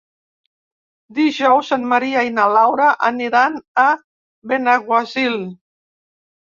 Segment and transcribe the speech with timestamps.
[1.17, 3.87] Dijous en Maria i na Laura aniran a
[4.55, 5.43] Benaguasil.